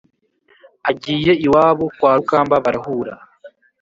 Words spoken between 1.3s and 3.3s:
iwabo kwa rukamba barahura